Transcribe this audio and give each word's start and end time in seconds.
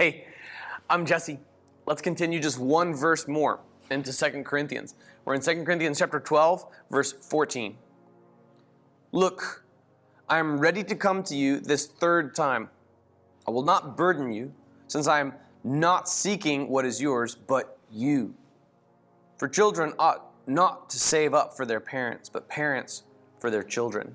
Hey, 0.00 0.24
I'm 0.88 1.04
Jesse. 1.04 1.38
Let's 1.84 2.00
continue 2.00 2.40
just 2.40 2.58
one 2.58 2.94
verse 2.94 3.28
more 3.28 3.60
into 3.90 4.16
2 4.16 4.44
Corinthians. 4.44 4.94
We're 5.26 5.34
in 5.34 5.42
2 5.42 5.62
Corinthians 5.62 5.98
chapter 5.98 6.18
12, 6.18 6.64
verse 6.90 7.12
14. 7.12 7.76
Look, 9.12 9.62
I 10.26 10.38
am 10.38 10.58
ready 10.58 10.82
to 10.84 10.94
come 10.94 11.22
to 11.24 11.36
you 11.36 11.60
this 11.60 11.86
third 11.86 12.34
time. 12.34 12.70
I 13.46 13.50
will 13.50 13.62
not 13.62 13.94
burden 13.94 14.32
you, 14.32 14.54
since 14.88 15.06
I 15.06 15.20
am 15.20 15.34
not 15.64 16.08
seeking 16.08 16.70
what 16.70 16.86
is 16.86 16.98
yours, 16.98 17.34
but 17.34 17.76
you. 17.92 18.32
For 19.36 19.48
children 19.48 19.92
ought 19.98 20.30
not 20.46 20.88
to 20.88 20.98
save 20.98 21.34
up 21.34 21.54
for 21.54 21.66
their 21.66 21.78
parents, 21.78 22.30
but 22.30 22.48
parents 22.48 23.02
for 23.38 23.50
their 23.50 23.62
children. 23.62 24.14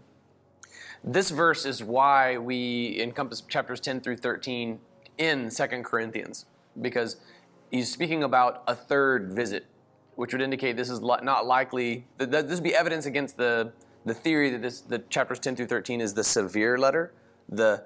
This 1.04 1.30
verse 1.30 1.64
is 1.64 1.84
why 1.84 2.40
we 2.40 3.00
encompass 3.00 3.42
chapters 3.42 3.80
10 3.80 4.02
through 4.02 4.18
13 4.18 4.80
in 5.18 5.50
2 5.50 5.66
Corinthians, 5.84 6.46
because 6.82 7.18
he's 7.72 7.92
speaking 7.92 8.24
about 8.24 8.64
a 8.68 8.76
third 8.76 9.34
visit, 9.34 9.66
which 10.16 10.34
would 10.34 10.42
indicate 10.42 10.78
this 10.78 10.90
is 10.90 11.02
not 11.02 11.46
likely, 11.46 12.06
this 12.18 12.46
would 12.56 12.64
be 12.64 12.76
evidence 12.76 13.06
against 13.06 13.38
the, 13.38 13.72
the 14.06 14.14
theory 14.14 14.50
that 14.50 14.62
this, 14.62 14.82
the 14.82 15.00
chapters 15.00 15.40
10 15.40 15.56
through 15.56 15.68
13 15.68 16.02
is 16.02 16.14
the 16.14 16.24
severe 16.24 16.78
letter, 16.78 17.14
the 17.50 17.84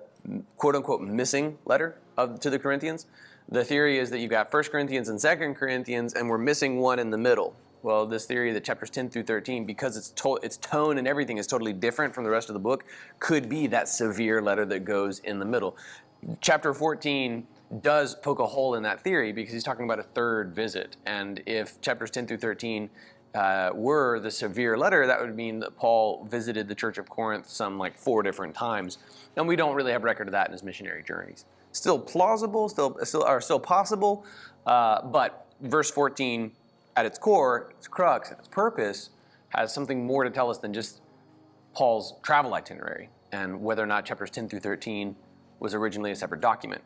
quote 0.57 0.75
unquote 0.75 1.01
missing 1.01 1.57
letter 1.65 1.97
of, 2.17 2.39
to 2.39 2.49
the 2.49 2.59
Corinthians. 2.59 3.07
The 3.51 3.63
theory 3.63 3.97
is 3.97 4.11
that 4.11 4.19
you've 4.19 4.29
got 4.29 4.53
1 4.53 4.63
Corinthians 4.65 5.09
and 5.09 5.19
2 5.19 5.55
Corinthians, 5.55 6.13
and 6.13 6.29
we're 6.29 6.37
missing 6.37 6.79
one 6.79 6.99
in 6.99 7.09
the 7.09 7.17
middle. 7.17 7.55
Well, 7.81 8.05
this 8.05 8.25
theory 8.25 8.51
that 8.51 8.65
chapters 8.65 8.89
10 8.89 9.09
through 9.09 9.23
13, 9.23 9.65
because 9.65 9.95
its, 9.95 10.09
to- 10.11 10.39
its 10.43 10.57
tone 10.57 10.97
and 10.97 11.07
everything 11.07 11.37
is 11.37 11.47
totally 11.47 11.71
different 11.71 12.13
from 12.13 12.25
the 12.25 12.29
rest 12.29 12.49
of 12.49 12.53
the 12.53 12.59
book, 12.59 12.83
could 13.19 13.47
be 13.47 13.67
that 13.67 13.87
severe 13.87 14.41
letter 14.41 14.65
that 14.65 14.81
goes 14.81 15.19
in 15.19 15.39
the 15.39 15.45
middle. 15.45 15.77
Chapter 16.41 16.73
14 16.73 17.47
does 17.81 18.15
poke 18.15 18.39
a 18.39 18.45
hole 18.45 18.75
in 18.75 18.83
that 18.83 19.01
theory 19.01 19.31
because 19.31 19.53
he's 19.53 19.63
talking 19.63 19.85
about 19.85 19.99
a 19.99 20.03
third 20.03 20.53
visit. 20.53 20.97
And 21.05 21.41
if 21.45 21.79
chapters 21.81 22.11
10 22.11 22.27
through 22.27 22.37
13 22.37 22.89
uh, 23.35 23.69
were 23.73 24.19
the 24.19 24.31
severe 24.31 24.77
letter, 24.77 25.05
that 25.07 25.21
would 25.21 25.35
mean 25.35 25.59
that 25.59 25.77
Paul 25.77 26.25
visited 26.25 26.67
the 26.67 26.75
church 26.75 26.97
of 26.97 27.09
Corinth 27.09 27.47
some 27.47 27.77
like 27.77 27.97
four 27.97 28.23
different 28.23 28.55
times. 28.55 28.97
And 29.35 29.47
we 29.47 29.55
don't 29.55 29.75
really 29.75 29.91
have 29.91 30.03
record 30.03 30.27
of 30.27 30.31
that 30.33 30.47
in 30.47 30.51
his 30.51 30.63
missionary 30.63 31.03
journeys. 31.03 31.45
Still 31.71 31.99
plausible, 31.99 32.67
still, 32.67 32.97
still, 33.03 33.23
are 33.23 33.39
still 33.39 33.59
possible, 33.59 34.25
uh, 34.65 35.03
but 35.03 35.45
verse 35.61 35.91
14 35.91 36.51
at 36.95 37.05
its 37.05 37.19
core, 37.19 37.71
its 37.77 37.87
crux, 37.87 38.31
its 38.31 38.47
purpose, 38.47 39.11
has 39.49 39.73
something 39.73 40.05
more 40.05 40.23
to 40.23 40.29
tell 40.29 40.49
us 40.49 40.57
than 40.57 40.73
just 40.73 41.01
Paul's 41.73 42.15
travel 42.23 42.55
itinerary 42.55 43.09
and 43.31 43.61
whether 43.61 43.83
or 43.83 43.87
not 43.87 44.05
chapters 44.05 44.31
10 44.31 44.49
through 44.49 44.59
13 44.59 45.15
was 45.59 45.73
originally 45.73 46.11
a 46.11 46.15
separate 46.15 46.41
document. 46.41 46.81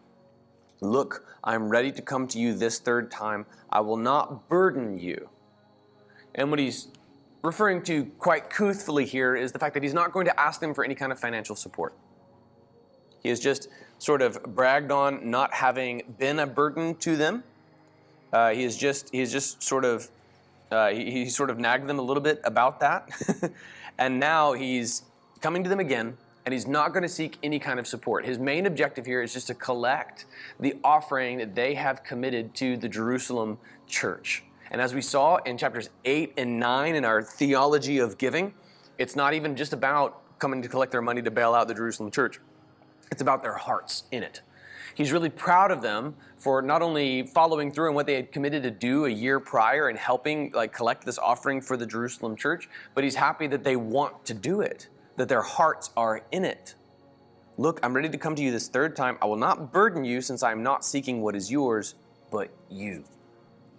Look, 0.82 1.26
I 1.44 1.56
am 1.56 1.70
ready 1.70 1.92
to 1.92 2.02
come 2.02 2.28
to 2.28 2.40
you 2.40 2.54
this 2.54 2.80
third 2.80 3.12
time. 3.12 3.46
I 3.70 3.80
will 3.82 3.98
not 3.98 4.50
burden 4.50 4.98
you. 5.00 5.30
And 6.36 6.50
what 6.50 6.60
he's 6.60 6.88
referring 7.44 7.84
to 7.84 8.06
quite 8.18 8.50
truthfully 8.50 9.06
here 9.06 9.36
is 9.36 9.52
the 9.52 9.60
fact 9.60 9.74
that 9.76 9.84
he's 9.84 9.94
not 9.94 10.12
going 10.12 10.26
to 10.26 10.40
ask 10.40 10.60
them 10.60 10.74
for 10.74 10.84
any 10.84 10.96
kind 10.96 11.12
of 11.12 11.20
financial 11.20 11.56
support. 11.56 11.94
He 13.22 13.30
has 13.30 13.40
just 13.40 13.70
sort 14.00 14.22
of 14.22 14.42
bragged 14.44 14.92
on 14.92 15.30
not 15.30 15.54
having 15.54 16.16
been 16.18 16.40
a 16.40 16.48
burden 16.48 16.96
to 16.96 17.16
them 17.16 17.44
uh, 18.34 18.50
he 18.50 18.64
is 18.64 18.76
just 18.76 19.10
he 19.12 19.20
he's 19.20 19.32
just 19.32 19.62
sort 19.62 19.86
of 19.86 20.10
uh, 20.72 20.90
he, 20.90 21.12
he 21.12 21.30
sort 21.30 21.52
of 21.52 21.60
nagged 21.60 21.88
them 21.88 22.00
a 22.00 22.02
little 22.02 22.24
bit 22.24 22.42
about 22.44 22.80
that, 22.80 23.08
and 24.00 24.20
now 24.20 24.54
he's 24.54 25.04
coming 25.40 25.64
to 25.64 25.70
them 25.70 25.80
again, 25.80 26.18
and 26.46 26.54
he's 26.54 26.68
not 26.68 26.94
going 26.94 27.04
to 27.04 27.10
seek 27.10 27.38
any 27.42 27.60
kind 27.60 27.80
of 27.80 27.88
support. 27.88 28.26
His 28.26 28.38
main 28.38 28.66
objective 28.66 29.06
here 29.06 29.22
is 29.22 29.34
just 29.34 29.48
to 29.48 29.54
collect 29.54 30.26
the 30.60 30.76
offering 30.84 31.38
that 31.38 31.56
they 31.56 31.74
have 31.76 32.04
committed 32.04 32.54
to 32.56 32.78
the 32.78 32.90
Jerusalem 32.90 33.58
church. 33.88 34.44
And 34.72 34.82
as 34.82 34.94
we 34.94 35.02
saw 35.02 35.38
in 35.38 35.58
chapters 35.58 35.90
8 36.04 36.34
and 36.38 36.60
9 36.60 36.96
in 36.96 37.06
our 37.06 37.22
theology 37.22 38.00
of 38.00 38.18
giving, 38.18 38.54
it's 38.98 39.16
not 39.16 39.34
even 39.34 39.56
just 39.56 39.74
about 39.74 40.22
coming 40.40 40.62
to 40.62 40.68
collect 40.68 40.92
their 40.92 41.02
money 41.02 41.22
to 41.22 41.32
bail 41.32 41.54
out 41.54 41.68
the 41.68 41.74
Jerusalem 41.74 42.12
church. 42.12 42.40
It's 43.12 43.22
about 43.22 43.44
their 43.44 43.54
hearts 43.54 44.04
in 44.12 44.24
it. 44.24 44.42
He's 44.96 45.12
really 45.12 45.30
proud 45.30 45.72
of 45.72 45.82
them 45.82 46.16
for 46.38 46.62
not 46.62 46.82
only 46.82 47.24
following 47.24 47.72
through 47.72 47.90
on 47.90 47.96
what 47.96 48.06
they 48.06 48.16
had 48.16 48.32
committed 48.32 48.64
to 48.64 48.72
do 48.72 49.06
a 49.06 49.10
year 49.10 49.40
prior 49.40 49.90
and 49.90 49.98
helping 49.98 50.52
like 50.54 50.74
collect 50.74 51.06
this 51.06 51.18
offering 51.18 51.62
for 51.62 51.78
the 51.78 51.86
Jerusalem 51.86 52.36
church, 52.36 52.70
but 52.94 53.04
he's 53.04 53.16
happy 53.16 53.48
that 53.48 53.64
they 53.64 53.76
want 53.76 54.26
to 54.26 54.34
do 54.34 54.62
it, 54.62 54.90
that 55.16 55.30
their 55.30 55.42
hearts 55.42 55.92
are 55.96 56.22
in 56.32 56.46
it. 56.46 56.76
Look, 57.58 57.80
I'm 57.84 57.94
ready 57.94 58.10
to 58.10 58.18
come 58.18 58.36
to 58.36 58.42
you 58.42 58.52
this 58.52 58.68
third 58.68 58.96
time. 58.96 59.18
I 59.22 59.26
will 59.26 59.38
not 59.38 59.72
burden 59.72 60.04
you 60.04 60.22
since 60.22 60.42
I 60.42 60.52
am 60.52 60.64
not 60.64 60.84
seeking 60.84 61.22
what 61.22 61.36
is 61.36 61.52
yours, 61.52 61.96
but 62.32 62.50
you. 62.70 63.04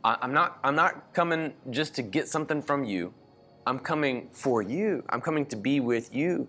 I'm 0.05 0.33
not, 0.33 0.59
I'm 0.62 0.77
not 0.77 1.12
coming 1.15 1.55
just 1.71 1.94
to 1.97 2.03
get 2.03 2.28
something 2.28 2.61
from 2.61 2.84
you. 2.84 3.15
I'm 3.67 3.78
coming 3.78 4.28
for 4.33 4.61
you. 4.61 5.03
I'm 5.09 5.21
coming 5.21 5.47
to 5.47 5.56
be 5.56 5.81
with 5.81 6.15
you. 6.15 6.47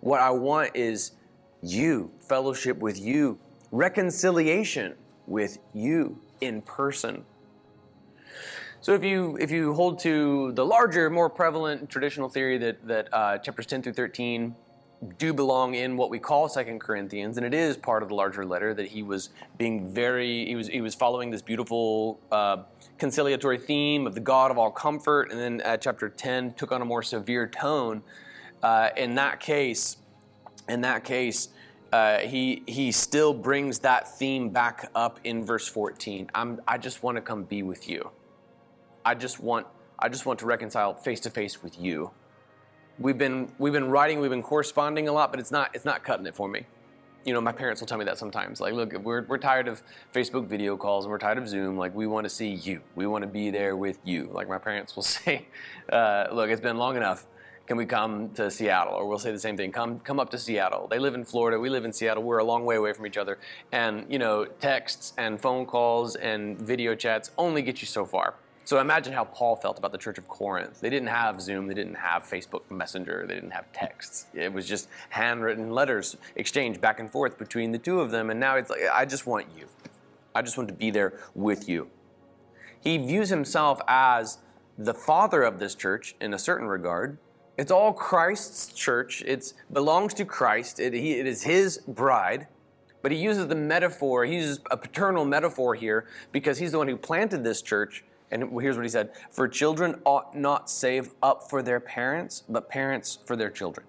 What 0.00 0.20
I 0.20 0.30
want 0.30 0.74
is 0.74 1.12
you, 1.62 2.10
fellowship 2.20 2.78
with 2.78 3.00
you, 3.00 3.38
reconciliation 3.72 4.94
with 5.26 5.58
you 5.74 6.18
in 6.40 6.62
person. 6.62 7.24
So 8.82 8.94
if 8.94 9.04
you 9.04 9.38
if 9.40 9.52
you 9.52 9.74
hold 9.74 10.00
to 10.00 10.50
the 10.52 10.66
larger, 10.66 11.08
more 11.08 11.30
prevalent 11.30 11.88
traditional 11.88 12.28
theory 12.28 12.58
that 12.58 12.84
that 12.88 13.08
uh, 13.14 13.38
chapters 13.38 13.66
10 13.66 13.82
through 13.82 13.92
13 13.92 14.56
do 15.18 15.32
belong 15.32 15.74
in 15.74 15.96
what 15.96 16.10
we 16.10 16.18
call 16.18 16.48
Second 16.48 16.80
Corinthians, 16.80 17.36
and 17.36 17.46
it 17.46 17.54
is 17.54 17.76
part 17.76 18.02
of 18.02 18.08
the 18.08 18.16
larger 18.16 18.44
letter 18.44 18.74
that 18.74 18.88
he 18.88 19.04
was 19.04 19.30
being 19.56 19.94
very 19.94 20.46
he 20.46 20.56
was 20.56 20.66
he 20.66 20.80
was 20.80 20.96
following 20.96 21.30
this 21.30 21.42
beautiful 21.42 22.18
uh, 22.32 22.64
conciliatory 22.98 23.56
theme 23.56 24.04
of 24.04 24.14
the 24.14 24.20
God 24.20 24.50
of 24.50 24.58
all 24.58 24.72
comfort, 24.72 25.30
and 25.30 25.38
then 25.38 25.60
at 25.60 25.80
chapter 25.80 26.08
10 26.08 26.54
took 26.54 26.72
on 26.72 26.82
a 26.82 26.84
more 26.84 27.04
severe 27.04 27.46
tone. 27.46 28.02
Uh, 28.64 28.88
in 28.96 29.14
that 29.14 29.38
case, 29.38 29.96
in 30.68 30.80
that 30.80 31.04
case, 31.04 31.50
uh, 31.92 32.18
he 32.18 32.64
he 32.66 32.90
still 32.90 33.32
brings 33.32 33.78
that 33.78 34.18
theme 34.18 34.50
back 34.50 34.90
up 34.96 35.20
in 35.22 35.44
verse 35.44 35.68
14. 35.68 36.30
I'm, 36.34 36.60
I 36.66 36.78
just 36.78 37.04
want 37.04 37.14
to 37.14 37.22
come 37.22 37.44
be 37.44 37.62
with 37.62 37.88
you. 37.88 38.10
I 39.04 39.14
just 39.14 39.40
want 39.40 39.66
I 39.98 40.08
just 40.08 40.26
want 40.26 40.38
to 40.40 40.46
reconcile 40.46 40.94
face 40.94 41.20
to 41.20 41.30
face 41.30 41.62
with 41.62 41.78
you. 41.78 42.10
We've 42.98 43.18
been 43.18 43.52
we've 43.58 43.72
been 43.72 43.90
writing, 43.90 44.20
we've 44.20 44.30
been 44.30 44.42
corresponding 44.42 45.08
a 45.08 45.12
lot, 45.12 45.30
but 45.30 45.40
it's 45.40 45.50
not 45.50 45.70
it's 45.74 45.84
not 45.84 46.04
cutting 46.04 46.26
it 46.26 46.34
for 46.34 46.48
me. 46.48 46.66
You 47.24 47.32
know, 47.32 47.40
my 47.40 47.52
parents 47.52 47.80
will 47.80 47.86
tell 47.86 47.98
me 47.98 48.04
that 48.06 48.18
sometimes. 48.18 48.60
Like, 48.60 48.74
look, 48.74 48.92
we're, 48.94 49.22
we're 49.22 49.38
tired 49.38 49.68
of 49.68 49.80
Facebook 50.12 50.48
video 50.48 50.76
calls 50.76 51.04
and 51.04 51.12
we're 51.12 51.18
tired 51.18 51.38
of 51.38 51.48
Zoom. 51.48 51.76
Like, 51.76 51.94
we 51.94 52.08
want 52.08 52.24
to 52.24 52.28
see 52.28 52.48
you. 52.48 52.80
We 52.96 53.06
want 53.06 53.22
to 53.22 53.28
be 53.28 53.50
there 53.50 53.76
with 53.76 54.00
you. 54.02 54.28
Like, 54.32 54.48
my 54.48 54.58
parents 54.58 54.96
will 54.96 55.02
say, 55.04 55.46
uh, 55.92 56.26
look, 56.32 56.50
it's 56.50 56.60
been 56.60 56.78
long 56.78 56.96
enough 56.96 57.24
can 57.66 57.76
we 57.76 57.86
come 57.86 58.30
to 58.30 58.50
Seattle? 58.50 58.94
Or 58.94 59.06
we'll 59.06 59.18
say 59.18 59.30
the 59.30 59.38
same 59.38 59.56
thing, 59.56 59.72
come, 59.72 60.00
come 60.00 60.18
up 60.18 60.30
to 60.30 60.38
Seattle. 60.38 60.88
They 60.88 60.98
live 60.98 61.14
in 61.14 61.24
Florida, 61.24 61.58
we 61.58 61.70
live 61.70 61.84
in 61.84 61.92
Seattle, 61.92 62.22
we're 62.22 62.38
a 62.38 62.44
long 62.44 62.64
way 62.64 62.76
away 62.76 62.92
from 62.92 63.06
each 63.06 63.16
other. 63.16 63.38
And, 63.70 64.04
you 64.10 64.18
know, 64.18 64.44
texts 64.44 65.12
and 65.16 65.40
phone 65.40 65.66
calls 65.66 66.16
and 66.16 66.58
video 66.58 66.94
chats 66.94 67.30
only 67.38 67.62
get 67.62 67.80
you 67.80 67.86
so 67.86 68.04
far. 68.04 68.34
So 68.64 68.80
imagine 68.80 69.12
how 69.12 69.24
Paul 69.24 69.56
felt 69.56 69.78
about 69.78 69.92
the 69.92 69.98
church 69.98 70.18
of 70.18 70.28
Corinth. 70.28 70.80
They 70.80 70.90
didn't 70.90 71.08
have 71.08 71.40
Zoom, 71.40 71.66
they 71.66 71.74
didn't 71.74 71.96
have 71.96 72.22
Facebook 72.22 72.70
Messenger, 72.70 73.24
they 73.26 73.34
didn't 73.34 73.50
have 73.50 73.70
texts. 73.72 74.26
It 74.34 74.52
was 74.52 74.66
just 74.66 74.88
handwritten 75.08 75.70
letters 75.72 76.16
exchanged 76.36 76.80
back 76.80 77.00
and 77.00 77.10
forth 77.10 77.38
between 77.38 77.72
the 77.72 77.78
two 77.78 78.00
of 78.00 78.10
them. 78.10 78.30
And 78.30 78.38
now 78.38 78.56
it's 78.56 78.70
like, 78.70 78.82
I 78.92 79.04
just 79.04 79.26
want 79.26 79.46
you. 79.56 79.66
I 80.34 80.42
just 80.42 80.56
want 80.56 80.68
to 80.68 80.74
be 80.74 80.90
there 80.90 81.18
with 81.34 81.68
you. 81.68 81.90
He 82.80 82.98
views 82.98 83.28
himself 83.28 83.80
as 83.88 84.38
the 84.78 84.94
father 84.94 85.42
of 85.42 85.58
this 85.58 85.74
church 85.74 86.14
in 86.20 86.34
a 86.34 86.38
certain 86.38 86.66
regard, 86.66 87.18
it's 87.58 87.70
all 87.70 87.92
Christ's 87.92 88.72
church. 88.72 89.22
It 89.26 89.52
belongs 89.72 90.14
to 90.14 90.24
Christ. 90.24 90.80
It, 90.80 90.94
he, 90.94 91.12
it 91.12 91.26
is 91.26 91.42
his 91.42 91.78
bride. 91.86 92.48
But 93.02 93.12
he 93.12 93.18
uses 93.18 93.48
the 93.48 93.56
metaphor, 93.56 94.24
he 94.24 94.36
uses 94.36 94.60
a 94.70 94.76
paternal 94.76 95.24
metaphor 95.24 95.74
here 95.74 96.06
because 96.30 96.58
he's 96.58 96.70
the 96.70 96.78
one 96.78 96.86
who 96.86 96.96
planted 96.96 97.42
this 97.42 97.60
church. 97.60 98.04
And 98.32 98.50
here's 98.60 98.76
what 98.76 98.84
he 98.84 98.88
said 98.88 99.10
For 99.30 99.46
children 99.46 100.00
ought 100.04 100.34
not 100.34 100.68
save 100.68 101.14
up 101.22 101.48
for 101.48 101.62
their 101.62 101.78
parents, 101.78 102.42
but 102.48 102.68
parents 102.68 103.18
for 103.26 103.36
their 103.36 103.50
children. 103.50 103.86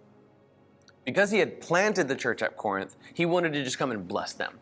Because 1.05 1.31
he 1.31 1.39
had 1.39 1.59
planted 1.59 2.07
the 2.07 2.15
church 2.15 2.41
at 2.41 2.55
Corinth, 2.57 2.95
he 3.13 3.25
wanted 3.25 3.53
to 3.53 3.63
just 3.63 3.79
come 3.79 3.91
and 3.91 4.07
bless 4.07 4.33
them. 4.33 4.59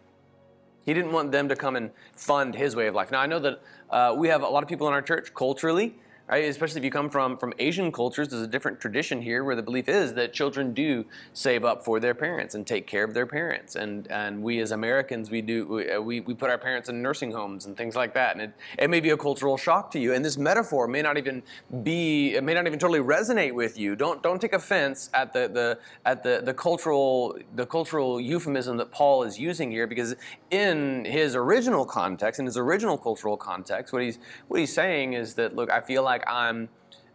He 0.83 0.93
didn't 0.93 1.11
want 1.11 1.31
them 1.31 1.49
to 1.49 1.55
come 1.55 1.75
and 1.75 1.91
fund 2.15 2.55
his 2.55 2.75
way 2.75 2.87
of 2.87 2.95
life. 2.95 3.11
Now, 3.11 3.21
I 3.21 3.27
know 3.27 3.39
that 3.39 3.61
uh, 3.89 4.15
we 4.17 4.29
have 4.29 4.41
a 4.41 4.47
lot 4.47 4.63
of 4.63 4.69
people 4.69 4.87
in 4.87 4.93
our 4.93 5.01
church 5.01 5.33
culturally 5.33 5.95
right? 6.31 6.45
Especially 6.45 6.79
if 6.79 6.85
you 6.85 6.91
come 6.91 7.09
from 7.09 7.37
from 7.37 7.53
Asian 7.59 7.91
cultures, 7.91 8.29
there's 8.29 8.41
a 8.41 8.47
different 8.47 8.79
tradition 8.79 9.21
here 9.21 9.43
where 9.43 9.55
the 9.55 9.61
belief 9.61 9.89
is 9.89 10.13
that 10.13 10.33
children 10.33 10.73
do 10.73 11.05
save 11.33 11.65
up 11.65 11.83
for 11.83 11.99
their 11.99 12.15
parents 12.15 12.55
and 12.55 12.65
take 12.65 12.87
care 12.87 13.03
of 13.03 13.13
their 13.13 13.27
parents, 13.27 13.75
and 13.75 14.09
and 14.09 14.41
we 14.41 14.59
as 14.59 14.71
Americans 14.71 15.29
we 15.29 15.41
do 15.41 15.67
we, 15.67 15.91
uh, 15.91 15.99
we, 16.01 16.21
we 16.21 16.33
put 16.33 16.49
our 16.49 16.57
parents 16.57 16.87
in 16.89 17.01
nursing 17.01 17.31
homes 17.31 17.65
and 17.65 17.75
things 17.75 17.95
like 17.95 18.13
that, 18.13 18.35
and 18.35 18.41
it, 18.41 18.53
it 18.79 18.89
may 18.89 19.01
be 19.01 19.09
a 19.09 19.17
cultural 19.17 19.57
shock 19.57 19.91
to 19.91 19.99
you, 19.99 20.13
and 20.13 20.23
this 20.23 20.37
metaphor 20.37 20.87
may 20.87 21.01
not 21.01 21.17
even 21.17 21.43
be 21.83 22.35
it 22.35 22.43
may 22.43 22.53
not 22.53 22.65
even 22.65 22.79
totally 22.79 22.99
resonate 22.99 23.53
with 23.53 23.77
you. 23.77 23.95
Don't 23.95 24.23
don't 24.23 24.39
take 24.39 24.53
offense 24.53 25.09
at 25.13 25.33
the 25.33 25.49
the 25.49 25.79
at 26.05 26.23
the 26.23 26.41
the 26.43 26.53
cultural 26.53 27.37
the 27.55 27.65
cultural 27.65 28.21
euphemism 28.21 28.77
that 28.77 28.91
Paul 28.91 29.23
is 29.23 29.37
using 29.37 29.69
here, 29.69 29.85
because 29.85 30.15
in 30.49 31.03
his 31.03 31.35
original 31.35 31.85
context, 31.85 32.39
in 32.39 32.45
his 32.45 32.57
original 32.57 32.97
cultural 32.97 33.35
context, 33.35 33.91
what 33.91 34.01
he's 34.01 34.19
what 34.47 34.59
he's 34.59 34.73
saying 34.73 35.13
is 35.13 35.33
that 35.35 35.55
look, 35.55 35.69
I 35.69 35.81
feel 35.81 36.03
like 36.03 36.20
like 36.21 36.33
I'm 36.33 36.69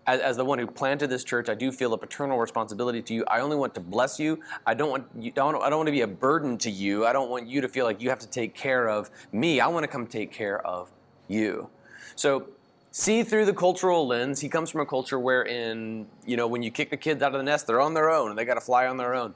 as, 0.08 0.36
the 0.36 0.44
one 0.44 0.60
who 0.60 0.68
planted 0.68 1.10
this 1.10 1.24
church, 1.24 1.48
I 1.48 1.54
do 1.54 1.72
feel 1.72 1.92
a 1.92 1.98
paternal 1.98 2.38
responsibility 2.38 3.02
to 3.02 3.14
you. 3.14 3.24
I 3.26 3.40
only 3.40 3.56
want 3.56 3.74
to 3.74 3.80
bless 3.80 4.20
you. 4.20 4.38
I 4.64 4.72
don't 4.72 4.88
want 4.88 5.06
you, 5.18 5.32
don't, 5.32 5.60
I 5.60 5.68
don't 5.68 5.78
want 5.78 5.88
to 5.88 5.92
be 5.92 6.02
a 6.02 6.06
burden 6.06 6.56
to 6.58 6.70
you. 6.70 7.04
I 7.04 7.12
don't 7.12 7.28
want 7.28 7.48
you 7.48 7.60
to 7.60 7.68
feel 7.68 7.84
like 7.84 8.00
you 8.00 8.08
have 8.10 8.20
to 8.20 8.28
take 8.28 8.54
care 8.54 8.88
of 8.88 9.10
me. 9.32 9.58
I 9.58 9.66
want 9.66 9.82
to 9.82 9.88
come 9.88 10.06
take 10.06 10.30
care 10.30 10.64
of 10.64 10.92
you. 11.26 11.68
So 12.14 12.46
see 12.92 13.24
through 13.24 13.46
the 13.46 13.52
cultural 13.52 14.06
lens. 14.06 14.40
He 14.40 14.48
comes 14.48 14.70
from 14.70 14.80
a 14.80 14.86
culture 14.86 15.18
wherein, 15.18 16.06
you 16.24 16.36
know, 16.36 16.46
when 16.46 16.62
you 16.62 16.70
kick 16.70 16.90
the 16.90 16.96
kids 16.96 17.20
out 17.20 17.34
of 17.34 17.38
the 17.38 17.44
nest, 17.44 17.66
they're 17.66 17.80
on 17.80 17.94
their 17.94 18.08
own 18.08 18.30
and 18.30 18.38
they 18.38 18.44
got 18.44 18.54
to 18.54 18.60
fly 18.60 18.86
on 18.86 18.98
their 18.98 19.12
own. 19.12 19.34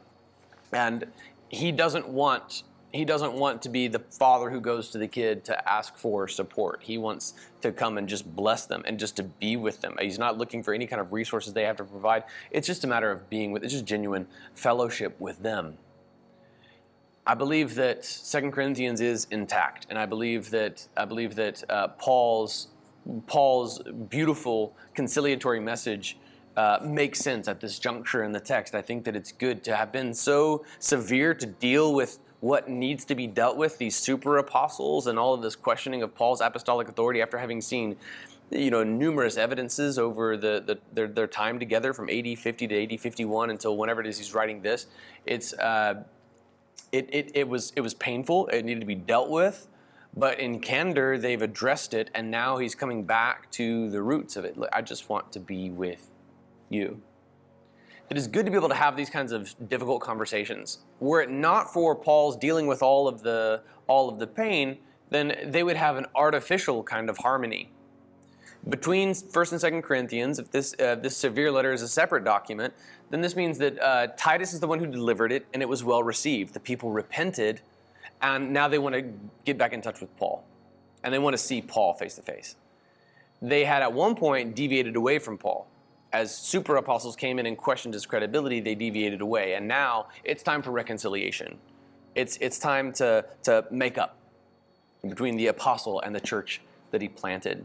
And 0.72 1.06
he 1.48 1.72
doesn't 1.72 2.08
want 2.08 2.62
he 2.92 3.04
doesn't 3.04 3.34
want 3.34 3.62
to 3.62 3.68
be 3.68 3.88
the 3.88 3.98
father 3.98 4.50
who 4.50 4.60
goes 4.60 4.90
to 4.90 4.98
the 4.98 5.06
kid 5.06 5.44
to 5.44 5.68
ask 5.68 5.96
for 5.96 6.26
support. 6.26 6.80
He 6.82 6.98
wants 6.98 7.34
to 7.60 7.70
come 7.72 7.98
and 7.98 8.08
just 8.08 8.34
bless 8.34 8.66
them 8.66 8.82
and 8.86 8.98
just 8.98 9.16
to 9.16 9.22
be 9.22 9.56
with 9.56 9.80
them. 9.80 9.96
He's 10.00 10.18
not 10.18 10.38
looking 10.38 10.62
for 10.62 10.74
any 10.74 10.86
kind 10.86 11.00
of 11.00 11.12
resources 11.12 11.52
they 11.52 11.64
have 11.64 11.76
to 11.76 11.84
provide. 11.84 12.24
It's 12.50 12.66
just 12.66 12.84
a 12.84 12.86
matter 12.86 13.10
of 13.10 13.30
being 13.30 13.52
with, 13.52 13.62
it's 13.62 13.72
just 13.72 13.84
genuine 13.84 14.26
fellowship 14.54 15.20
with 15.20 15.42
them. 15.42 15.78
I 17.26 17.34
believe 17.34 17.76
that 17.76 18.04
Second 18.04 18.52
Corinthians 18.52 19.00
is 19.00 19.26
intact, 19.30 19.86
and 19.88 19.98
I 19.98 20.06
believe 20.06 20.50
that 20.50 20.88
I 20.96 21.04
believe 21.04 21.36
that 21.36 21.62
uh, 21.70 21.88
Paul's 21.88 22.68
Paul's 23.26 23.80
beautiful 24.08 24.74
conciliatory 24.94 25.60
message 25.60 26.16
uh, 26.56 26.78
makes 26.82 27.20
sense 27.20 27.46
at 27.46 27.60
this 27.60 27.78
juncture 27.78 28.24
in 28.24 28.32
the 28.32 28.40
text. 28.40 28.74
I 28.74 28.82
think 28.82 29.04
that 29.04 29.14
it's 29.14 29.32
good 29.32 29.62
to 29.64 29.76
have 29.76 29.92
been 29.92 30.12
so 30.12 30.64
severe 30.78 31.34
to 31.34 31.46
deal 31.46 31.94
with 31.94 32.18
what 32.40 32.68
needs 32.68 33.04
to 33.04 33.14
be 33.14 33.26
dealt 33.26 33.56
with, 33.56 33.78
these 33.78 33.96
super 33.96 34.38
apostles 34.38 35.06
and 35.06 35.18
all 35.18 35.34
of 35.34 35.42
this 35.42 35.56
questioning 35.56 36.02
of 36.02 36.14
Paul's 36.14 36.40
apostolic 36.40 36.88
authority 36.88 37.20
after 37.20 37.38
having 37.38 37.60
seen 37.60 37.96
you 38.50 38.70
know 38.70 38.82
numerous 38.82 39.36
evidences 39.36 39.98
over 39.98 40.36
the, 40.36 40.62
the 40.66 40.78
their, 40.92 41.06
their 41.06 41.26
time 41.28 41.60
together 41.60 41.92
from 41.92 42.10
AD 42.10 42.36
50 42.36 42.66
to 42.66 42.82
AD 42.82 43.00
51 43.00 43.50
until 43.50 43.76
whenever 43.76 44.00
it 44.00 44.08
is 44.08 44.18
he's 44.18 44.34
writing 44.34 44.60
this 44.60 44.86
it's 45.24 45.52
uh, 45.52 46.02
it, 46.92 47.08
it, 47.12 47.30
it 47.34 47.48
was 47.48 47.72
it 47.76 47.80
was 47.80 47.94
painful. 47.94 48.48
It 48.48 48.64
needed 48.64 48.80
to 48.80 48.86
be 48.86 48.94
dealt 48.94 49.30
with. 49.30 49.68
But 50.16 50.40
in 50.40 50.58
candor 50.58 51.18
they've 51.18 51.40
addressed 51.40 51.94
it 51.94 52.10
and 52.14 52.30
now 52.30 52.58
he's 52.58 52.74
coming 52.74 53.04
back 53.04 53.50
to 53.52 53.88
the 53.90 54.02
roots 54.02 54.34
of 54.36 54.44
it. 54.44 54.56
I 54.72 54.82
just 54.82 55.08
want 55.08 55.32
to 55.32 55.40
be 55.40 55.70
with 55.70 56.10
you 56.68 57.00
it 58.10 58.16
is 58.16 58.26
good 58.26 58.44
to 58.44 58.50
be 58.50 58.56
able 58.56 58.68
to 58.68 58.74
have 58.74 58.96
these 58.96 59.08
kinds 59.08 59.30
of 59.30 59.54
difficult 59.68 60.00
conversations. 60.02 60.80
Were 60.98 61.22
it 61.22 61.30
not 61.30 61.72
for 61.72 61.94
Paul's 61.94 62.36
dealing 62.36 62.66
with 62.66 62.82
all 62.82 63.06
of 63.06 63.22
the 63.22 63.62
all 63.86 64.08
of 64.08 64.18
the 64.18 64.26
pain, 64.26 64.78
then 65.10 65.36
they 65.46 65.62
would 65.62 65.76
have 65.76 65.96
an 65.96 66.06
artificial 66.14 66.82
kind 66.82 67.08
of 67.08 67.18
harmony. 67.18 67.70
Between 68.68 69.14
First 69.14 69.52
and 69.52 69.60
Second 69.60 69.82
Corinthians, 69.82 70.38
if 70.38 70.50
this 70.50 70.74
uh, 70.80 70.96
this 70.96 71.16
severe 71.16 71.52
letter 71.52 71.72
is 71.72 71.82
a 71.82 71.88
separate 71.88 72.24
document, 72.24 72.74
then 73.10 73.20
this 73.20 73.36
means 73.36 73.58
that 73.58 73.80
uh, 73.80 74.08
Titus 74.16 74.52
is 74.52 74.60
the 74.60 74.66
one 74.66 74.80
who 74.80 74.86
delivered 74.86 75.30
it, 75.30 75.46
and 75.54 75.62
it 75.62 75.68
was 75.68 75.84
well 75.84 76.02
received. 76.02 76.52
The 76.52 76.60
people 76.60 76.90
repented, 76.90 77.60
and 78.20 78.52
now 78.52 78.66
they 78.66 78.78
want 78.78 78.96
to 78.96 79.04
get 79.44 79.56
back 79.56 79.72
in 79.72 79.80
touch 79.80 80.00
with 80.00 80.14
Paul, 80.16 80.44
and 81.04 81.14
they 81.14 81.18
want 81.20 81.34
to 81.34 81.38
see 81.38 81.62
Paul 81.62 81.94
face 81.94 82.16
to 82.16 82.22
face. 82.22 82.56
They 83.40 83.64
had 83.64 83.82
at 83.82 83.92
one 83.92 84.16
point 84.16 84.56
deviated 84.56 84.96
away 84.96 85.20
from 85.20 85.38
Paul 85.38 85.68
as 86.12 86.36
super 86.36 86.76
apostles 86.76 87.16
came 87.16 87.38
in 87.38 87.46
and 87.46 87.56
questioned 87.56 87.94
his 87.94 88.06
credibility, 88.06 88.60
they 88.60 88.74
deviated 88.74 89.20
away. 89.20 89.54
And 89.54 89.68
now 89.68 90.08
it's 90.24 90.42
time 90.42 90.62
for 90.62 90.70
reconciliation. 90.70 91.58
It's, 92.14 92.36
it's 92.38 92.58
time 92.58 92.92
to, 92.94 93.24
to 93.44 93.64
make 93.70 93.98
up 93.98 94.16
between 95.08 95.36
the 95.36 95.46
apostle 95.46 96.00
and 96.00 96.14
the 96.14 96.20
church 96.20 96.60
that 96.90 97.00
he 97.00 97.08
planted. 97.08 97.64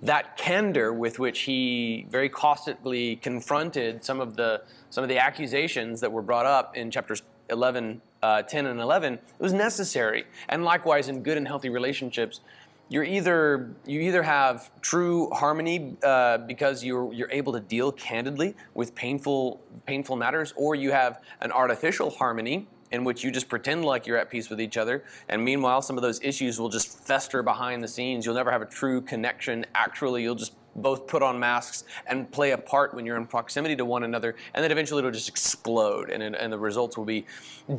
That 0.00 0.36
candor 0.36 0.92
with 0.92 1.18
which 1.18 1.40
he 1.40 2.06
very 2.10 2.28
caustically 2.28 3.16
confronted 3.16 4.04
some 4.04 4.20
of 4.20 4.36
the, 4.36 4.62
some 4.90 5.02
of 5.02 5.08
the 5.08 5.18
accusations 5.18 6.00
that 6.00 6.12
were 6.12 6.22
brought 6.22 6.46
up 6.46 6.76
in 6.76 6.90
chapters 6.90 7.22
11, 7.50 8.00
uh, 8.22 8.42
10 8.42 8.66
and 8.66 8.80
11 8.80 9.14
it 9.14 9.22
was 9.38 9.52
necessary. 9.52 10.24
And 10.48 10.64
likewise, 10.64 11.08
in 11.08 11.22
good 11.22 11.36
and 11.36 11.46
healthy 11.46 11.68
relationships, 11.68 12.40
you're 12.88 13.04
either 13.04 13.70
you 13.86 14.00
either 14.00 14.22
have 14.22 14.70
true 14.80 15.30
harmony 15.30 15.96
uh, 16.02 16.38
because 16.38 16.84
you're 16.84 17.12
you're 17.12 17.30
able 17.30 17.52
to 17.52 17.60
deal 17.60 17.92
candidly 17.92 18.54
with 18.74 18.94
painful 18.94 19.60
painful 19.86 20.16
matters, 20.16 20.52
or 20.56 20.74
you 20.74 20.90
have 20.90 21.20
an 21.40 21.52
artificial 21.52 22.10
harmony 22.10 22.66
in 22.90 23.04
which 23.04 23.22
you 23.22 23.30
just 23.30 23.50
pretend 23.50 23.84
like 23.84 24.06
you're 24.06 24.16
at 24.16 24.30
peace 24.30 24.48
with 24.48 24.60
each 24.60 24.78
other, 24.78 25.04
and 25.28 25.44
meanwhile 25.44 25.82
some 25.82 25.96
of 25.96 26.02
those 26.02 26.18
issues 26.22 26.58
will 26.58 26.70
just 26.70 26.98
fester 27.06 27.42
behind 27.42 27.82
the 27.82 27.88
scenes. 27.88 28.24
You'll 28.24 28.34
never 28.34 28.50
have 28.50 28.62
a 28.62 28.66
true 28.66 29.02
connection. 29.02 29.66
Actually, 29.74 30.22
you'll 30.22 30.34
just 30.34 30.54
both 30.74 31.06
put 31.06 31.22
on 31.22 31.38
masks 31.38 31.84
and 32.06 32.30
play 32.30 32.52
a 32.52 32.58
part 32.58 32.94
when 32.94 33.04
you're 33.04 33.16
in 33.16 33.26
proximity 33.26 33.76
to 33.76 33.84
one 33.84 34.04
another, 34.04 34.36
and 34.54 34.64
then 34.64 34.70
eventually 34.70 35.00
it'll 35.00 35.10
just 35.10 35.28
explode, 35.28 36.08
and, 36.08 36.22
and 36.22 36.52
the 36.52 36.58
results 36.58 36.96
will 36.96 37.04
be 37.04 37.26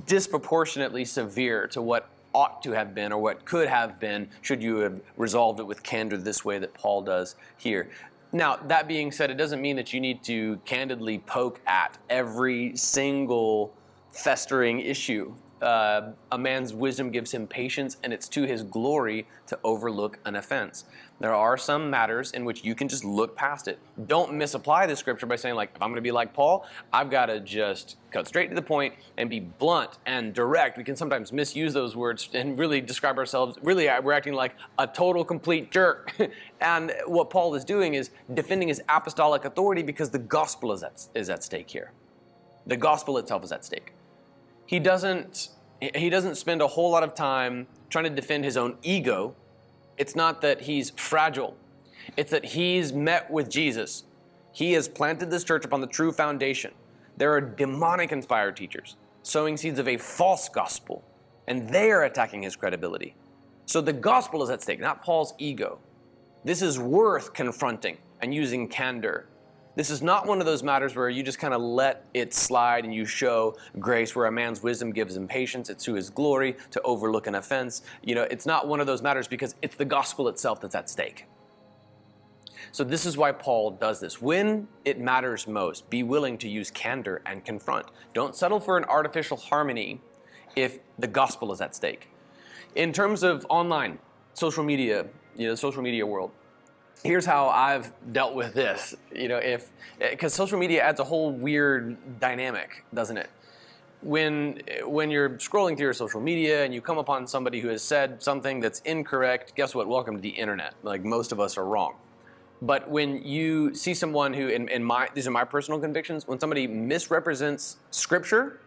disproportionately 0.05 1.05
severe 1.05 1.65
to 1.67 1.81
what 1.81 2.09
ought 2.33 2.61
to 2.63 2.71
have 2.71 2.93
been 2.93 3.11
or 3.11 3.19
what 3.19 3.45
could 3.45 3.67
have 3.67 3.99
been 3.99 4.29
should 4.41 4.61
you 4.61 4.77
have 4.77 4.99
resolved 5.17 5.59
it 5.59 5.63
with 5.63 5.83
candor 5.83 6.17
this 6.17 6.45
way 6.45 6.59
that 6.59 6.73
Paul 6.73 7.01
does 7.01 7.35
here. 7.57 7.89
Now, 8.31 8.57
that 8.67 8.87
being 8.87 9.11
said, 9.11 9.31
it 9.31 9.37
doesn't 9.37 9.59
mean 9.59 9.75
that 9.77 9.91
you 9.91 9.99
need 9.99 10.23
to 10.25 10.57
candidly 10.65 11.19
poke 11.19 11.59
at 11.65 11.97
every 12.09 12.75
single 12.75 13.73
festering 14.11 14.79
issue 14.79 15.33
uh, 15.61 16.11
a 16.31 16.37
man's 16.37 16.73
wisdom 16.73 17.11
gives 17.11 17.33
him 17.33 17.47
patience, 17.47 17.97
and 18.03 18.13
it's 18.13 18.27
to 18.29 18.43
his 18.43 18.63
glory 18.63 19.27
to 19.47 19.59
overlook 19.63 20.19
an 20.25 20.35
offense. 20.35 20.85
There 21.19 21.33
are 21.33 21.57
some 21.57 21.89
matters 21.89 22.31
in 22.31 22.45
which 22.45 22.63
you 22.63 22.75
can 22.75 22.87
just 22.87 23.03
look 23.03 23.35
past 23.35 23.67
it. 23.67 23.77
Don't 24.07 24.33
misapply 24.33 24.85
the 24.85 24.95
scripture 24.95 25.25
by 25.25 25.35
saying, 25.35 25.55
like, 25.55 25.71
if 25.75 25.81
I'm 25.81 25.89
going 25.89 25.95
to 25.95 26.01
be 26.01 26.11
like 26.11 26.33
Paul, 26.33 26.65
I've 26.93 27.09
got 27.09 27.25
to 27.25 27.41
just 27.41 27.97
cut 28.11 28.25
straight 28.27 28.49
to 28.49 28.55
the 28.55 28.61
point 28.61 28.93
and 29.17 29.29
be 29.29 29.41
blunt 29.41 29.97
and 30.05 30.33
direct. 30.33 30.77
We 30.77 30.85
can 30.85 30.95
sometimes 30.95 31.33
misuse 31.33 31.73
those 31.73 31.95
words 31.95 32.29
and 32.33 32.57
really 32.57 32.79
describe 32.79 33.17
ourselves. 33.17 33.57
Really, 33.61 33.89
we're 34.01 34.13
acting 34.13 34.33
like 34.33 34.55
a 34.77 34.87
total, 34.87 35.25
complete 35.25 35.71
jerk. 35.71 36.15
and 36.61 36.93
what 37.05 37.29
Paul 37.29 37.53
is 37.55 37.65
doing 37.65 37.95
is 37.95 38.11
defending 38.33 38.69
his 38.69 38.81
apostolic 38.87 39.43
authority 39.43 39.83
because 39.83 40.09
the 40.11 40.19
gospel 40.19 40.71
is 40.71 40.83
at, 40.83 41.07
is 41.13 41.29
at 41.29 41.43
stake 41.43 41.69
here. 41.69 41.91
The 42.65 42.77
gospel 42.77 43.17
itself 43.17 43.43
is 43.43 43.51
at 43.51 43.65
stake 43.65 43.93
he 44.69 44.79
doesn't 44.79 45.49
he 45.95 46.11
doesn't 46.11 46.35
spend 46.35 46.61
a 46.61 46.67
whole 46.67 46.91
lot 46.91 47.01
of 47.01 47.15
time 47.15 47.65
trying 47.89 48.03
to 48.03 48.11
defend 48.11 48.45
his 48.45 48.55
own 48.55 48.77
ego. 48.83 49.33
It's 49.97 50.15
not 50.15 50.41
that 50.41 50.61
he's 50.61 50.91
fragile. 50.91 51.57
It's 52.15 52.29
that 52.29 52.45
he's 52.45 52.93
met 52.93 53.31
with 53.31 53.49
Jesus. 53.49 54.03
He 54.51 54.73
has 54.73 54.87
planted 54.87 55.31
this 55.31 55.43
church 55.43 55.65
upon 55.65 55.81
the 55.81 55.87
true 55.87 56.11
foundation. 56.11 56.71
There 57.17 57.33
are 57.33 57.41
demonic 57.41 58.11
inspired 58.11 58.57
teachers 58.57 58.95
sowing 59.23 59.57
seeds 59.57 59.79
of 59.79 59.87
a 59.87 59.97
false 59.97 60.47
gospel, 60.49 61.03
and 61.47 61.67
they 61.69 61.89
are 61.89 62.03
attacking 62.03 62.43
his 62.43 62.55
credibility. 62.55 63.15
So 63.65 63.81
the 63.81 63.93
gospel 63.93 64.43
is 64.43 64.51
at 64.51 64.61
stake, 64.61 64.79
not 64.79 65.01
Paul's 65.01 65.33
ego. 65.39 65.79
This 66.43 66.61
is 66.61 66.77
worth 66.77 67.33
confronting 67.33 67.97
and 68.21 68.35
using 68.35 68.67
candor 68.67 69.28
this 69.79 69.89
is 69.89 70.01
not 70.01 70.27
one 70.27 70.41
of 70.41 70.45
those 70.45 70.61
matters 70.61 70.93
where 70.93 71.07
you 71.07 71.23
just 71.23 71.39
kind 71.39 71.53
of 71.53 71.61
let 71.61 72.03
it 72.13 72.33
slide 72.33 72.83
and 72.83 72.93
you 72.93 73.05
show 73.05 73.55
grace 73.79 74.13
where 74.13 74.25
a 74.25 74.31
man's 74.31 74.61
wisdom 74.61 74.91
gives 74.91 75.15
him 75.15 75.25
patience. 75.25 75.69
It's 75.69 75.85
to 75.85 75.93
his 75.93 76.09
glory 76.09 76.57
to 76.71 76.81
overlook 76.81 77.27
an 77.27 77.35
offense. 77.35 77.81
You 78.03 78.13
know, 78.13 78.23
it's 78.23 78.45
not 78.45 78.67
one 78.67 78.81
of 78.81 78.87
those 78.87 79.01
matters 79.01 79.25
because 79.25 79.55
it's 79.61 79.77
the 79.77 79.85
gospel 79.85 80.27
itself 80.27 80.59
that's 80.59 80.75
at 80.75 80.89
stake. 80.89 81.27
So, 82.73 82.83
this 82.83 83.05
is 83.05 83.15
why 83.15 83.31
Paul 83.31 83.71
does 83.71 84.01
this. 84.01 84.21
When 84.21 84.67
it 84.83 84.99
matters 84.99 85.47
most, 85.47 85.89
be 85.89 86.03
willing 86.03 86.37
to 86.39 86.49
use 86.49 86.69
candor 86.69 87.21
and 87.25 87.45
confront. 87.45 87.85
Don't 88.13 88.35
settle 88.35 88.59
for 88.59 88.77
an 88.77 88.83
artificial 88.83 89.37
harmony 89.37 90.01
if 90.57 90.79
the 90.97 91.07
gospel 91.07 91.53
is 91.53 91.61
at 91.61 91.73
stake. 91.73 92.09
In 92.75 92.91
terms 92.91 93.23
of 93.23 93.45
online, 93.47 93.97
social 94.33 94.65
media, 94.65 95.05
you 95.37 95.45
know, 95.45 95.51
the 95.51 95.57
social 95.57 95.81
media 95.81 96.05
world, 96.05 96.31
here's 97.03 97.25
how 97.25 97.49
I've 97.49 97.91
dealt 98.11 98.35
with 98.35 98.53
this. 98.53 98.95
You 99.15 99.27
know, 99.27 99.37
if 99.37 99.71
because 99.99 100.33
social 100.33 100.59
media 100.59 100.83
adds 100.83 100.99
a 100.99 101.03
whole 101.03 101.31
weird 101.31 102.19
dynamic, 102.19 102.83
doesn't 102.93 103.17
it? 103.17 103.29
When 104.01 104.61
when 104.83 105.11
you're 105.11 105.31
scrolling 105.31 105.75
through 105.75 105.87
your 105.87 105.93
social 105.93 106.21
media 106.21 106.63
and 106.63 106.73
you 106.73 106.81
come 106.81 106.97
upon 106.97 107.27
somebody 107.27 107.59
who 107.59 107.67
has 107.69 107.81
said 107.81 108.21
something 108.21 108.59
that's 108.59 108.79
incorrect, 108.81 109.55
guess 109.55 109.75
what? 109.75 109.87
Welcome 109.87 110.15
to 110.15 110.21
the 110.21 110.29
internet. 110.29 110.73
Like 110.83 111.03
most 111.03 111.31
of 111.31 111.39
us 111.39 111.57
are 111.57 111.65
wrong. 111.65 111.95
But 112.61 112.89
when 112.89 113.23
you 113.23 113.73
see 113.73 113.93
someone 113.93 114.33
who, 114.33 114.47
in, 114.47 114.67
in 114.67 114.83
my, 114.83 115.07
these 115.13 115.25
are 115.27 115.31
my 115.31 115.45
personal 115.45 115.79
convictions, 115.79 116.27
when 116.27 116.39
somebody 116.39 116.67
misrepresents 116.67 117.77
Scripture, 117.89 118.59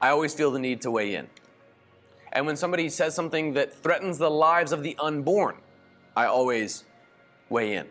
I 0.00 0.08
always 0.08 0.32
feel 0.32 0.50
the 0.50 0.58
need 0.58 0.80
to 0.82 0.90
weigh 0.90 1.14
in. 1.14 1.28
And 2.32 2.46
when 2.46 2.56
somebody 2.56 2.88
says 2.88 3.14
something 3.14 3.52
that 3.54 3.74
threatens 3.74 4.16
the 4.16 4.30
lives 4.30 4.72
of 4.72 4.82
the 4.82 4.96
unborn, 4.98 5.56
I 6.16 6.26
always 6.26 6.84
weigh 7.50 7.74
in. 7.74 7.86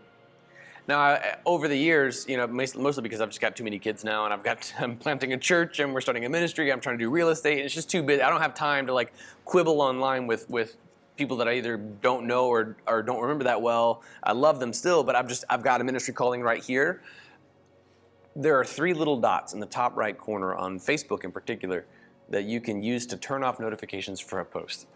Now, 0.90 1.22
over 1.46 1.68
the 1.68 1.78
years, 1.78 2.26
you 2.28 2.36
know, 2.36 2.48
mostly 2.48 3.04
because 3.04 3.22
I've 3.22 3.30
just 3.30 3.40
got 3.40 3.56
too 3.56 3.64
many 3.64 3.78
kids 3.78 4.04
now, 4.04 4.26
and 4.26 4.34
I've 4.34 4.44
got 4.44 4.74
I'm 4.80 4.98
planting 4.98 5.34
a 5.34 5.38
church, 5.38 5.80
and 5.80 5.94
we're 5.94 6.02
starting 6.02 6.26
a 6.26 6.30
ministry. 6.30 6.72
I'm 6.72 6.82
trying 6.82 6.98
to 6.98 7.04
do 7.04 7.12
real 7.12 7.30
estate, 7.30 7.58
and 7.58 7.66
it's 7.66 7.76
just 7.76 7.92
too 7.92 8.02
big. 8.02 8.22
I 8.22 8.30
don't 8.32 8.42
have 8.42 8.56
time 8.56 8.88
to 8.88 8.94
like 8.94 9.14
quibble 9.46 9.82
online 9.82 10.26
with 10.26 10.50
with 10.50 10.78
people 11.16 11.38
that 11.38 11.48
I 11.48 11.54
either 11.58 11.78
don't 11.78 12.26
know 12.26 12.48
or 12.48 12.76
or 12.88 13.04
don't 13.04 13.22
remember 13.22 13.44
that 13.44 13.62
well. 13.62 14.02
I 14.24 14.32
love 14.32 14.60
them 14.60 14.74
still, 14.74 15.04
but 15.04 15.16
I've 15.16 15.28
just 15.28 15.44
I've 15.48 15.62
got 15.62 15.80
a 15.80 15.84
ministry 15.84 16.16
calling 16.16 16.42
right 16.42 16.64
here. 16.64 17.04
There 18.36 18.60
are 18.60 18.66
three 18.66 18.94
little 18.96 19.20
dots 19.20 19.54
in 19.54 19.60
the 19.60 19.68
top 19.68 19.96
right 19.96 20.18
corner 20.18 20.56
on 20.56 20.80
Facebook, 20.80 21.24
in 21.24 21.32
particular, 21.32 21.86
that 22.30 22.46
you 22.46 22.62
can 22.62 22.82
use 22.82 23.06
to 23.08 23.18
turn 23.18 23.44
off 23.44 23.60
notifications 23.60 24.20
for 24.20 24.40
a 24.40 24.46
post. 24.46 24.88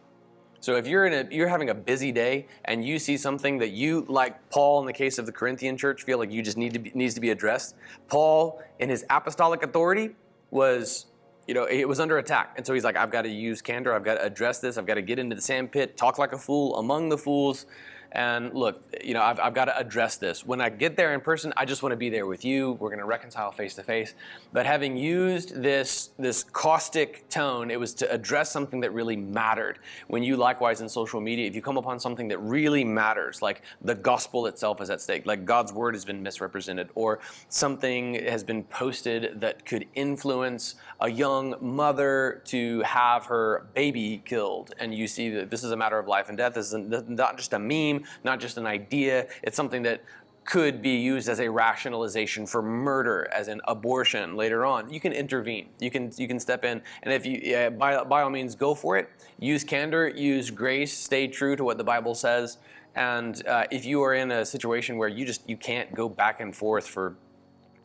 So 0.64 0.78
if 0.78 0.88
you're 0.88 1.06
in 1.06 1.14
a 1.14 1.28
you're 1.30 1.50
having 1.50 1.72
a 1.72 1.74
busy 1.74 2.14
day 2.14 2.48
and 2.64 2.86
you 2.86 2.98
see 2.98 3.18
something 3.18 3.58
that 3.58 3.72
you 3.72 4.06
like 4.08 4.50
Paul 4.50 4.80
in 4.80 4.86
the 4.86 4.94
case 4.94 5.18
of 5.18 5.26
the 5.26 5.32
Corinthian 5.34 5.76
church 5.76 6.04
feel 6.04 6.18
like 6.18 6.32
you 6.32 6.42
just 6.42 6.56
need 6.56 6.72
to 6.72 6.80
be, 6.80 6.90
needs 6.96 7.14
to 7.16 7.20
be 7.20 7.32
addressed. 7.32 7.76
Paul 8.08 8.64
in 8.80 8.88
his 8.88 9.04
apostolic 9.10 9.62
authority 9.62 10.16
was 10.52 11.08
you 11.48 11.54
know, 11.54 11.66
it 11.66 11.86
was 11.86 12.00
under 12.00 12.18
attack. 12.18 12.54
And 12.56 12.66
so 12.66 12.74
he's 12.74 12.86
like, 12.86 12.96
I've 12.96 13.12
got 13.12 13.24
to 13.24 13.30
use 13.30 13.62
candor. 13.62 13.94
I've 13.94 14.06
got 14.06 14.16
to 14.16 14.24
address 14.24 14.60
this. 14.60 14.78
I've 14.78 14.86
got 14.86 14.94
to 14.94 15.02
get 15.02 15.20
into 15.20 15.36
the 15.36 15.42
sandpit, 15.42 15.98
talk 15.98 16.18
like 16.18 16.32
a 16.32 16.38
fool 16.38 16.78
among 16.78 17.10
the 17.10 17.18
fools, 17.18 17.66
and 18.14 18.54
look, 18.54 18.82
you 19.04 19.14
know, 19.16 19.22
I've, 19.22 19.40
I've 19.40 19.54
got 19.54 19.66
to 19.66 19.78
address 19.78 20.18
this. 20.18 20.46
When 20.46 20.62
I 20.62 20.70
get 20.70 20.96
there 20.96 21.14
in 21.14 21.20
person, 21.20 21.52
I 21.58 21.66
just 21.66 21.82
want 21.82 21.94
to 21.94 21.98
be 21.98 22.10
there 22.10 22.28
with 22.28 22.46
you. 22.46 22.74
We're 22.74 22.90
going 22.90 23.00
to 23.00 23.06
reconcile 23.06 23.52
face 23.52 23.74
to 23.76 23.84
face. 23.84 24.14
But 24.54 24.68
having 24.68 24.96
used 24.96 25.62
this, 25.62 26.12
this 26.20 26.44
caustic 26.44 27.28
tone, 27.30 27.72
it 27.72 27.80
was 27.80 27.94
to 27.96 28.12
address 28.12 28.52
something 28.52 28.80
that 28.82 28.94
really 28.94 29.16
mattered. 29.16 29.80
When 30.08 30.22
you 30.22 30.38
likewise 30.38 30.80
in 30.82 30.88
social 30.88 31.20
media, 31.22 31.48
if 31.48 31.56
you 31.56 31.62
come 31.62 31.78
upon 31.78 32.00
something 32.00 32.28
that 32.28 32.38
really 32.38 32.84
matters, 32.84 33.42
like 33.42 33.64
the 33.82 33.96
gospel 33.96 34.46
itself 34.46 34.80
is 34.80 34.92
at 34.92 35.02
stake, 35.02 35.26
like 35.26 35.44
God's 35.44 35.74
word 35.74 35.96
has 35.96 36.06
been 36.06 36.22
misrepresented, 36.22 36.90
or 36.94 37.20
something 37.50 38.14
has 38.26 38.44
been 38.44 38.64
posted 38.66 39.42
that 39.42 39.66
could 39.66 39.88
influence 39.96 40.76
a 41.02 41.10
young 41.10 41.56
mother 41.60 42.42
to 42.46 42.82
have 42.82 43.26
her 43.26 43.68
baby 43.74 44.22
killed, 44.24 44.74
and 44.80 44.94
you 44.94 45.08
see 45.08 45.30
that 45.32 45.50
this 45.50 45.64
is 45.64 45.72
a 45.72 45.76
matter 45.76 45.98
of 45.98 46.08
life 46.08 46.30
and 46.30 46.38
death, 46.38 46.54
this 46.54 46.72
is 46.72 47.04
not 47.08 47.38
just 47.38 47.54
a 47.54 47.60
meme, 47.60 48.03
not 48.24 48.40
just 48.40 48.58
an 48.58 48.66
idea. 48.66 49.28
It's 49.44 49.56
something 49.56 49.84
that 49.84 50.04
could 50.46 50.82
be 50.82 50.98
used 50.98 51.30
as 51.30 51.40
a 51.40 51.50
rationalization 51.50 52.46
for 52.46 52.62
murder, 52.62 53.30
as 53.34 53.48
an 53.48 53.62
abortion 53.66 54.36
later 54.36 54.66
on. 54.66 54.92
You 54.92 55.00
can 55.00 55.14
intervene. 55.14 55.68
You 55.80 55.90
can 55.90 56.12
you 56.18 56.28
can 56.28 56.40
step 56.40 56.66
in, 56.66 56.82
and 57.04 57.14
if 57.14 57.26
you 57.26 57.40
yeah, 57.42 57.70
by 57.70 58.04
by 58.04 58.22
all 58.22 58.30
means 58.30 58.56
go 58.56 58.76
for 58.76 58.98
it. 58.98 59.10
Use 59.40 59.64
candor. 59.64 60.10
Use 60.10 60.50
grace. 60.52 60.94
Stay 60.94 61.28
true 61.28 61.56
to 61.56 61.64
what 61.64 61.78
the 61.78 61.84
Bible 61.84 62.16
says. 62.16 62.58
And 62.96 63.46
uh, 63.48 63.66
if 63.72 63.86
you 63.86 64.04
are 64.04 64.14
in 64.14 64.32
a 64.32 64.46
situation 64.46 64.98
where 64.98 65.10
you 65.10 65.26
just 65.26 65.48
you 65.50 65.58
can't 65.58 65.94
go 65.96 66.08
back 66.08 66.42
and 66.42 66.56
forth 66.56 66.88
for 66.88 67.16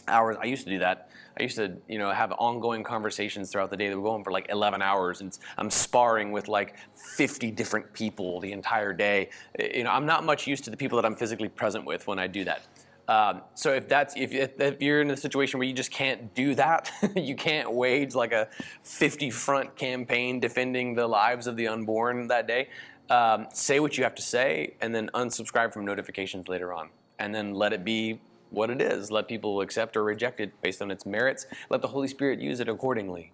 hours, 0.09 0.37
I 0.41 0.47
used 0.47 0.65
to 0.65 0.71
do 0.71 0.79
that. 0.81 1.11
I 1.39 1.43
used 1.43 1.57
to, 1.57 1.77
you 1.89 1.99
know, 1.99 2.11
have 2.11 2.33
ongoing 2.33 2.83
conversations 2.83 3.51
throughout 3.51 3.71
the 3.71 3.77
day 3.77 3.89
that 3.89 3.97
were 3.97 4.03
going 4.03 4.25
for 4.25 4.33
like 4.33 4.47
11 4.51 4.83
hours, 4.83 5.21
and 5.21 5.37
I'm 5.57 5.71
sparring 5.71 6.33
with 6.33 6.49
like 6.49 6.75
50 6.95 7.51
different 7.53 7.93
people 7.93 8.41
the 8.41 8.53
entire 8.53 8.93
day. 8.93 9.31
You 9.59 9.85
know, 9.85 9.91
I'm 9.91 10.07
not 10.07 10.25
much 10.25 10.47
used 10.47 10.65
to 10.65 10.71
the 10.71 10.77
people 10.77 10.97
that 10.97 11.07
I'm 11.07 11.15
physically 11.15 11.49
present 11.49 11.85
with 11.85 12.07
when 12.07 12.19
I 12.19 12.27
do 12.27 12.45
that. 12.45 12.63
Um, 13.09 13.41
so 13.55 13.73
if 13.73 13.89
that's 13.89 14.15
if, 14.17 14.33
if, 14.33 14.83
you're 14.83 15.01
in 15.01 15.11
a 15.11 15.17
situation 15.17 15.59
where 15.59 15.67
you 15.67 15.73
just 15.73 15.91
can't 15.91 16.35
do 16.35 16.55
that, 16.57 16.91
you 17.17 17.35
can't 17.35 17.73
wage 17.73 18.15
like 18.15 18.33
a 18.33 18.49
50 18.83 19.31
front 19.31 19.75
campaign 19.77 20.41
defending 20.41 20.95
the 20.95 21.07
lives 21.07 21.47
of 21.47 21.57
the 21.57 21.69
unborn 21.69 22.29
that 22.29 22.47
day. 22.47 22.69
Um, 23.09 23.47
say 23.55 23.81
what 23.81 23.97
you 23.97 24.05
have 24.05 24.15
to 24.17 24.23
say, 24.23 24.75
and 24.83 24.95
then 24.95 25.09
unsubscribe 25.15 25.73
from 25.73 25.87
notifications 25.87 26.49
later 26.49 26.75
on, 26.75 26.91
and 27.19 27.35
then 27.35 27.55
let 27.55 27.73
it 27.73 27.83
be 27.83 28.21
what 28.51 28.71
it 28.71 28.81
is. 28.81 29.11
Let 29.11 29.29
people 29.29 29.61
accept 29.61 29.97
or 29.97 30.05
reject 30.05 30.41
it 30.41 30.61
based 30.63 30.81
on 30.83 30.91
its 30.91 31.05
merits. 31.05 31.47
Let 31.71 31.83
the 31.83 31.89
Holy 31.89 32.09
Spirit 32.09 32.41
use 32.41 32.61
it 32.61 32.69
accordingly. 32.69 33.33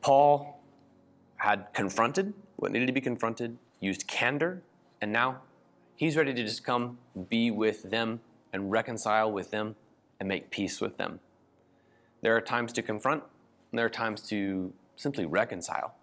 Paul 0.00 0.60
had 1.36 1.66
confronted 1.72 2.34
what 2.56 2.72
needed 2.72 2.86
to 2.86 2.92
be 2.92 3.00
confronted, 3.00 3.58
used 3.80 4.06
candor, 4.06 4.62
and 5.00 5.12
now 5.12 5.42
he's 5.94 6.16
ready 6.16 6.34
to 6.34 6.42
just 6.42 6.64
come 6.64 6.98
be 7.28 7.50
with 7.50 7.90
them 7.90 8.20
and 8.52 8.70
reconcile 8.70 9.30
with 9.30 9.50
them 9.50 9.76
and 10.18 10.28
make 10.28 10.50
peace 10.50 10.80
with 10.80 10.96
them. 10.96 11.20
There 12.20 12.36
are 12.36 12.40
times 12.40 12.72
to 12.74 12.82
confront, 12.82 13.22
and 13.70 13.78
there 13.78 13.86
are 13.86 13.90
times 13.90 14.22
to 14.28 14.72
simply 14.96 15.26
reconcile. 15.26 15.94